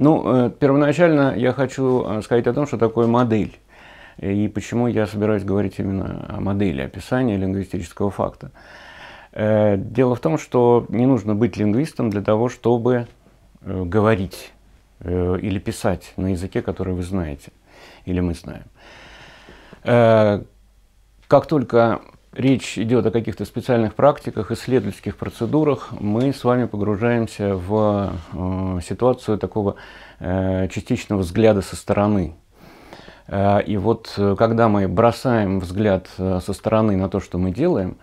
[0.00, 3.58] Ну, э, первоначально я хочу э, сказать о том, что такое модель.
[4.16, 8.50] И почему я собираюсь говорить именно о модели описания лингвистического факта.
[9.32, 13.08] Э, дело в том, что не нужно быть лингвистом для того, чтобы
[13.62, 14.52] говорить
[15.00, 17.52] или писать на языке, который вы знаете,
[18.06, 18.64] или мы знаем.
[21.28, 22.00] Как только
[22.32, 29.38] речь идет о каких-то специальных практиках, исследовательских процедурах, мы с вами погружаемся в э, ситуацию
[29.38, 29.76] такого
[30.18, 32.34] э, частичного взгляда со стороны.
[33.26, 37.96] Э, и вот когда мы бросаем взгляд со стороны на то, что мы делаем,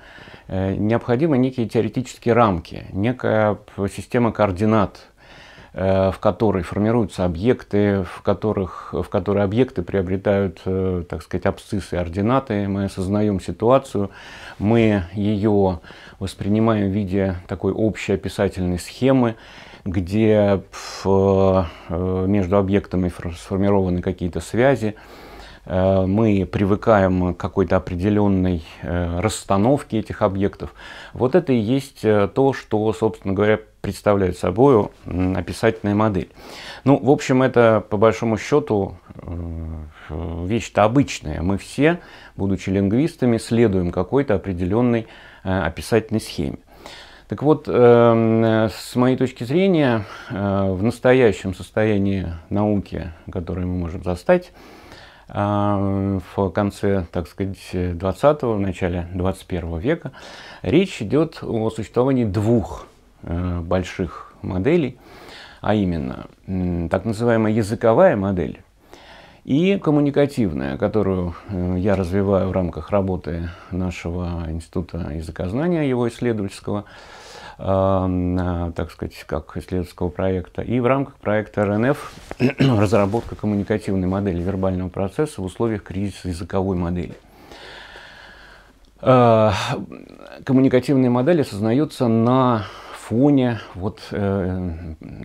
[0.48, 3.58] необходимы некие теоретические рамки, некая
[3.90, 5.08] система координат–
[5.74, 12.00] в которой формируются объекты, в, которых, в которые объекты приобретают, э, так сказать, абсциссы и
[12.00, 12.68] ординаты.
[12.68, 14.10] Мы осознаем ситуацию,
[14.60, 15.80] мы ее
[16.20, 19.36] воспринимаем в виде такой общей описательной схемы,
[19.86, 20.62] где
[21.06, 21.64] э,
[22.28, 24.96] между объектами сформированы какие-то связи,
[25.68, 30.74] мы привыкаем к какой-то определенной расстановке этих объектов.
[31.14, 36.30] Вот это и есть то, что, собственно говоря, представляет собой описательная модель.
[36.84, 41.42] Ну, в общем, это по большому счету э, вещь-то обычная.
[41.42, 42.00] Мы все,
[42.36, 45.08] будучи лингвистами, следуем какой-то определенной
[45.44, 46.58] э, описательной схеме.
[47.30, 54.52] Так вот, э, с моей точки зрения, в настоящем состоянии науки, которое мы можем застать,
[55.28, 60.12] в конце, так сказать, 20-го, в начале 21 века,
[60.62, 62.88] речь идет о существовании двух
[63.24, 65.00] Э, больших моделей,
[65.60, 66.28] а именно
[66.90, 68.62] так называемая языковая модель
[69.44, 76.86] и коммуникативная, которую э, я развиваю в рамках работы нашего Института языкознания, его исследовательского,
[77.58, 82.14] так сказать, как исследовательского проекта, и в рамках проекта РНФ
[82.60, 87.16] разработка коммуникативной модели вербального процесса в условиях кризиса языковой модели.
[89.00, 92.66] Коммуникативные модели создаются на
[93.08, 94.72] фоне вот э,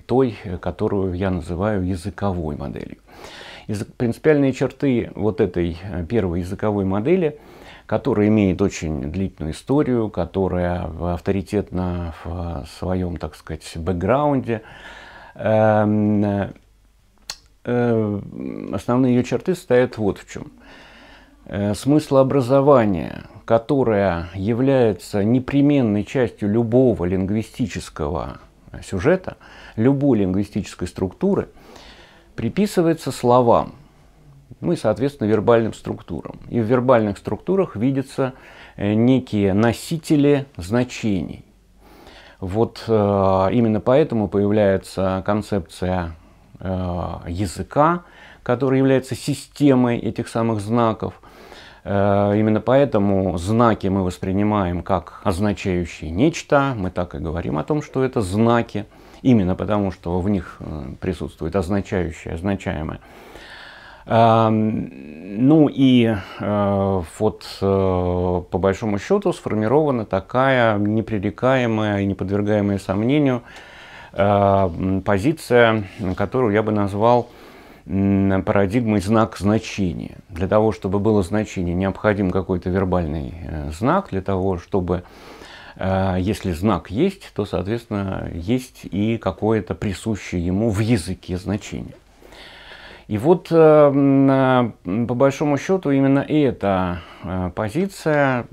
[0.06, 2.98] той, которую я называю языковой моделью.
[3.96, 7.38] Принципиальные черты вот этой э, первой языковой модели,
[7.92, 14.62] которая имеет очень длительную историю, которая авторитетна в своем, так сказать, бэкграунде,
[15.34, 16.48] э,
[17.64, 18.20] э,
[18.72, 20.52] основные ее черты состоят вот в чем.
[21.44, 28.38] Э, смысл образования которая является непременной частью любого лингвистического
[28.82, 29.36] сюжета,
[29.76, 31.50] любой лингвистической структуры,
[32.36, 33.74] приписывается словам,
[34.60, 36.40] ну и, соответственно, вербальным структурам.
[36.48, 38.34] И в вербальных структурах видятся
[38.76, 41.44] э, некие носители значений.
[42.40, 46.16] Вот э, именно поэтому появляется концепция
[46.60, 48.02] э, языка,
[48.42, 51.20] который является системой этих самых знаков–
[51.84, 56.74] именно поэтому знаки мы воспринимаем как означающие нечто.
[56.76, 58.86] Мы так и говорим о том, что это знаки.
[59.22, 60.60] Именно потому, что в них
[61.00, 63.00] присутствует означающее, означаемое.
[64.06, 64.90] Эм,
[65.46, 73.42] ну и э, вот по большому счету сформирована такая непререкаемая и не подвергаемая сомнению
[75.04, 75.84] позиция,
[76.18, 77.30] которую я бы назвал
[77.84, 80.18] парадигмой знак значения.
[80.28, 84.08] Для того, чтобы было значение, необходим какой-то вербальный э, знак.
[84.10, 85.02] Для того, чтобы,
[85.76, 91.94] э, если знак есть, то, соответственно, есть и какое-то присущее ему в языке значение.
[93.08, 97.00] И вот, э, по большому счету, именно эта
[97.54, 98.46] позиция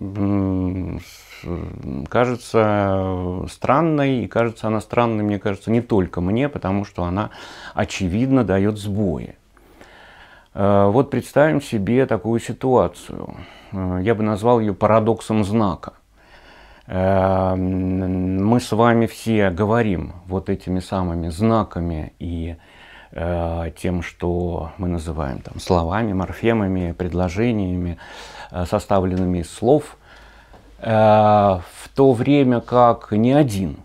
[2.10, 7.30] кажется странной, и кажется она странной, мне кажется, не только мне, потому что она
[7.74, 9.36] очевидно дает сбои.
[10.54, 13.36] Э, вот представим себе такую ситуацию.
[13.72, 15.94] Э, я бы назвал ее парадоксом знака.
[16.88, 22.57] Э, мы с вами все говорим вот этими самыми знаками и
[23.11, 27.97] тем, что мы называем там, словами, морфемами, предложениями,
[28.65, 29.97] составленными из слов–
[30.81, 33.77] Э, в то время как ни один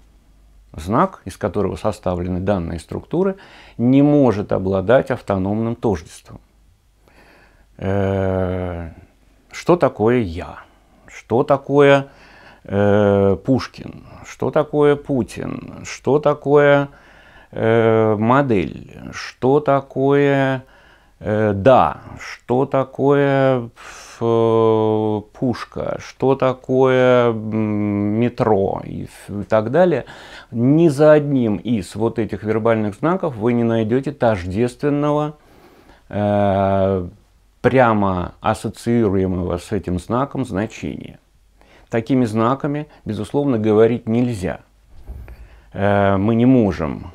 [0.73, 3.37] знак, из которого составлены данные структуры,
[3.79, 6.41] не может обладать автономным тождеством.
[7.79, 8.91] Э,
[9.51, 10.61] что такое я?
[11.09, 12.09] Что такое
[12.65, 14.05] э, Пушкин?
[14.25, 15.85] Что такое Путин?
[15.85, 16.89] Что такое
[17.55, 19.01] модель?
[19.13, 20.65] Что такое
[21.27, 23.71] Э, да, что такое
[24.21, 29.09] э, пушка, что такое метро и,
[29.49, 30.05] так далее,
[30.51, 35.39] ни за одним из вот этих вербальных знаков вы не найдете тождественного,
[36.11, 37.09] э,
[37.63, 41.19] прямо ассоциируемого с этим знаком значения.
[41.89, 44.61] Такими знаками, безусловно, говорить нельзя.
[45.75, 47.11] Мы не можем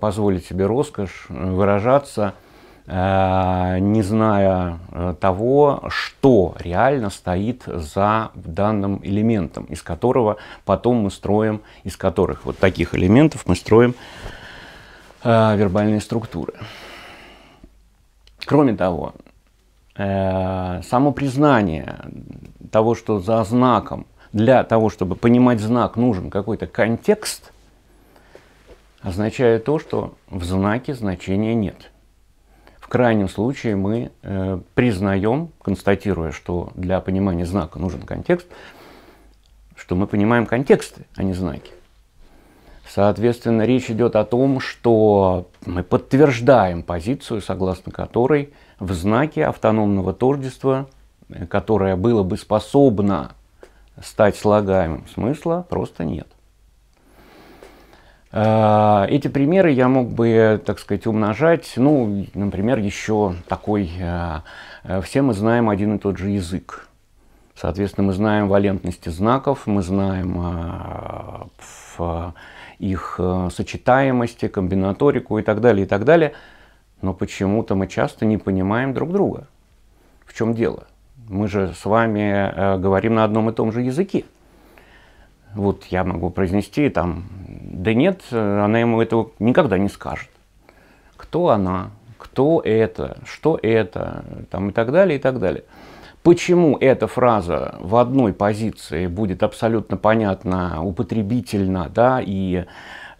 [0.00, 2.34] позволить себе роскошь выражаться–
[2.88, 11.10] Э, не зная э, того, что реально стоит за данным элементом, из которого потом мы
[11.10, 13.96] строим, из которых вот таких элементов мы строим
[15.24, 16.54] э, вербальные структуры.
[18.44, 19.14] Кроме того,
[19.96, 21.98] само признание
[22.70, 27.52] того, что за знаком, для того, чтобы понимать знак, нужен какой-то контекст,
[29.06, 31.90] означает то, что в знаке значения нет–
[32.86, 38.46] в крайнем случае мы э, признаем, констатируя, что для понимания знака нужен контекст,
[39.74, 41.72] что мы понимаем контексты, а не знаки.
[42.88, 50.86] Соответственно, речь идет о том, что мы подтверждаем позицию, согласно которой в знаке автономного тождества,
[51.28, 53.32] э, которое было бы способно
[54.00, 56.28] стать слагаемым смысла, просто нет.
[58.32, 61.72] Э, эти примеры я мог бы, так сказать, умножать.
[61.76, 64.40] Ну, например, еще такой, э,
[64.84, 66.88] э, все мы знаем один и тот же язык.
[67.54, 71.50] Соответственно, мы знаем валентности знаков, мы знаем
[72.78, 73.18] их
[73.50, 76.32] сочетаемости, комбинаторику и так далее, и так далее.
[77.00, 79.46] Но почему-то мы часто не понимаем друг друга.
[80.26, 80.86] В чем дело?
[81.30, 84.26] Мы же с вами говорим на одном и том же языке.
[85.54, 87.24] Вот я могу произнести там,
[87.86, 90.28] да нет, она ему этого никогда не скажет.
[91.16, 95.62] Кто она, кто это, что это, там и так далее, и так далее.
[96.24, 102.64] Почему эта фраза в одной позиции будет абсолютно понятна, употребительна, да, и э,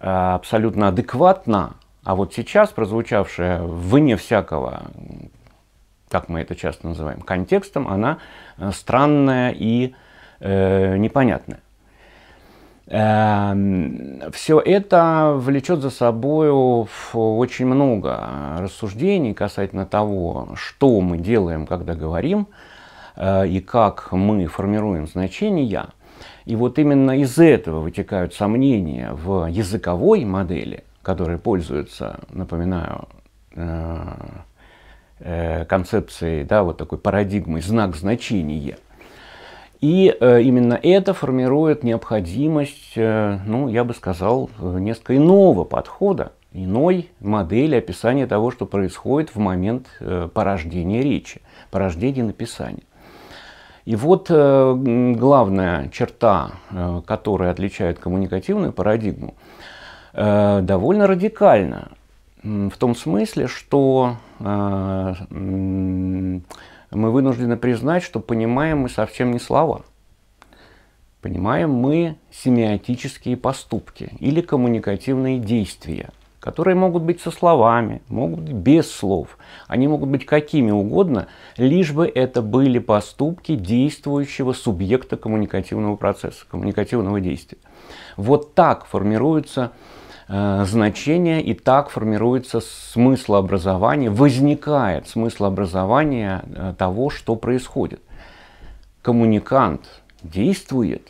[0.00, 4.82] абсолютно адекватна, а вот сейчас прозвучавшая вне всякого,
[6.08, 8.18] как мы это часто называем, контекстом, она
[8.58, 9.94] э, странная и
[10.40, 11.60] э, непонятная.
[12.88, 16.50] Эм, Все это влечет за собой
[17.12, 22.46] очень много рассуждений касательно того, что мы делаем, когда говорим,
[23.16, 25.88] э, и как мы формируем значения.
[26.44, 33.08] И вот именно из этого вытекают сомнения в языковой модели, которой пользуются, напоминаю,
[33.56, 34.12] э,
[35.18, 38.78] э, концепцией, да, вот такой парадигмой знак значения–
[39.80, 47.10] и э, именно это формирует необходимость, э, ну, я бы сказал, несколько иного подхода, иной
[47.20, 52.82] модели описания того, что происходит в момент э, порождения речи, порождения написания.
[53.84, 54.74] И вот э,
[55.16, 59.34] главная черта, э, которая отличает коммуникативную парадигму,
[60.12, 61.92] э, довольно радикальна.
[62.42, 65.14] В том смысле, что э,
[66.96, 69.82] мы вынуждены признать, что понимаем мы совсем не слова.
[71.20, 76.10] Понимаем мы семиотические поступки или коммуникативные действия,
[76.40, 79.36] которые могут быть со словами, могут быть без слов.
[79.66, 81.26] Они могут быть какими угодно,
[81.56, 87.58] лишь бы это были поступки действующего субъекта коммуникативного процесса, коммуникативного действия.
[88.16, 89.72] Вот так формируются
[90.28, 98.00] значение, и так формируется смысл образования, возникает смысл образования э, того, что происходит.
[99.02, 101.08] Коммуникант действует,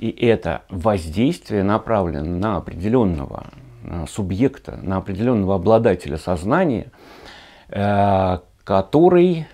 [0.00, 3.46] и это воздействие направлено на определенного
[3.84, 6.90] э, субъекта, на определенного обладателя сознания,
[8.64, 9.46] который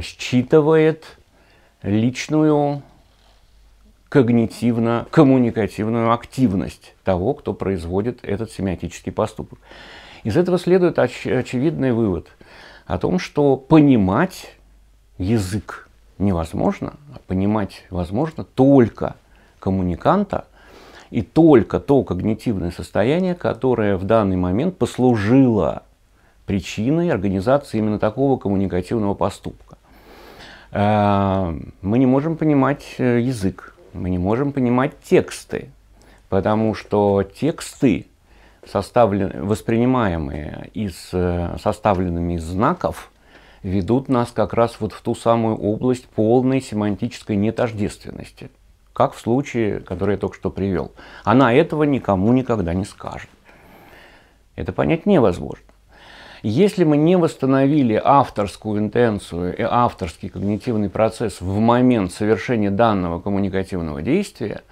[0.00, 1.18] считывает
[1.82, 2.82] личную
[4.10, 9.58] когнитивно-коммуникативную активность того, кто производит этот семиотический поступок.
[10.24, 12.26] Из этого следует оч- очевидный вывод
[12.86, 14.56] о том, что понимать
[15.16, 15.88] язык
[16.18, 19.16] невозможно, а понимать возможно только
[19.60, 20.46] коммуниканта
[21.10, 25.84] и только то когнитивное состояние, которое в данный момент послужило
[26.46, 29.76] причиной организации именно такого коммуникативного поступка.
[30.72, 35.70] Э, мы не можем понимать э, язык, мы не можем понимать тексты,
[36.28, 38.06] потому что тексты,
[38.66, 43.10] составлены, воспринимаемые из, э, составленными из знаков,
[43.62, 48.50] ведут нас как раз вот в ту самую область полной семантической нетождественности,
[48.92, 50.92] как в случае, который я только что привел.
[51.24, 53.28] Она этого никому никогда не скажет.
[54.56, 55.64] Это понять невозможно.
[56.42, 64.00] Если мы не восстановили авторскую интенцию и авторский когнитивный процесс в момент совершения данного коммуникативного
[64.00, 64.62] действия,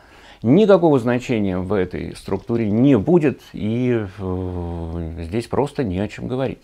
[0.42, 6.60] никакого значения в этой структуре не будет, и э, здесь просто не о чем говорить.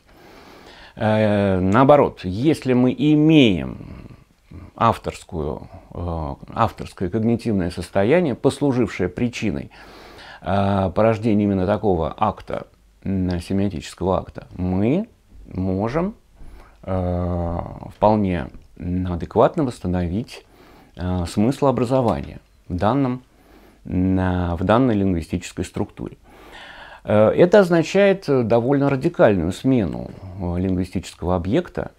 [0.97, 3.77] Э, наоборот, если мы имеем
[4.75, 9.71] авторскую, э, авторское когнитивное состояние, послужившее причиной
[10.41, 12.67] порождения именно такого акта,
[13.05, 15.09] семиотического акта, мы
[15.53, 16.15] можем
[16.83, 17.59] э,
[17.95, 20.45] вполне адекватно восстановить
[20.97, 23.23] э, смысл образования в, данном,
[23.85, 26.17] в данной лингвистической структуре.
[27.05, 31.91] Э, это означает довольно радикальную смену лингвистического объекта.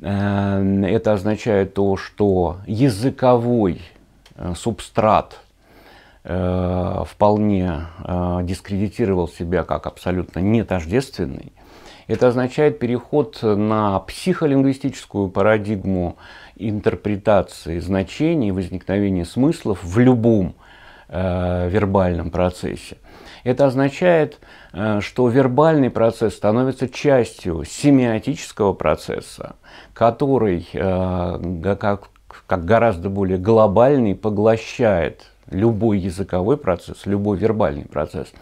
[0.00, 3.80] Это означает то, что языковой
[4.54, 5.47] субстрат Э,
[6.30, 11.52] вполне э, дискредитировал себя как абсолютно нетождественный.
[12.06, 16.16] Это означает переход на психолингвистическую парадигму
[16.56, 20.54] интерпретации значений, возникновения смыслов в любом
[21.08, 22.96] э, вербальном процессе.
[23.44, 24.40] Это означает,
[24.72, 29.56] э, что вербальный процесс становится частью семиотического процесса,
[29.92, 32.08] который э, как,
[32.46, 38.32] как гораздо более глобальный поглощает любой языковой процесс, любой вербальный процесс.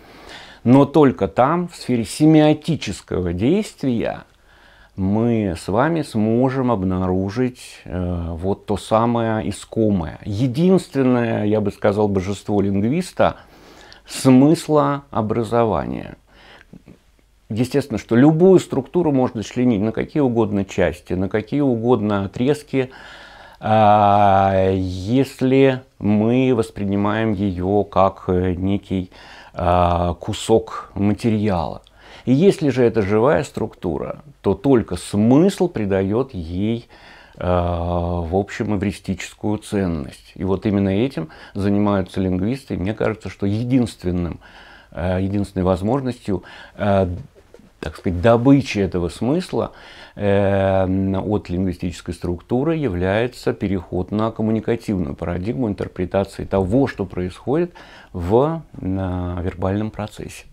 [0.65, 4.25] Но только там, в сфере семиотического действия,
[4.97, 10.19] мы с вами сможем обнаружить э, вот то самое искомое.
[10.25, 13.37] Единственное, я бы сказал, божество лингвиста–
[14.07, 16.17] смысла образования.
[17.49, 22.91] Естественно, что любую структуру можно членить на какие угодно части, на какие угодно отрезки,
[23.61, 29.11] если мы воспринимаем ее как э, некий
[29.55, 31.83] а, кусок материала.
[32.27, 36.89] И если же это живая структура, то только смысл придает ей
[37.39, 40.33] а, в общем эвристическую ценность.
[40.35, 42.75] И вот именно этим занимаются лингвисты.
[42.75, 44.41] И мне кажется, что единственным,
[44.95, 46.43] единственной возможностью
[47.81, 49.73] так сказать, добычи этого смысла
[50.15, 57.73] э, от лингвистической структуры является переход на коммуникативную парадигму интерпретации того, что происходит
[58.13, 60.45] в вербальном процессе.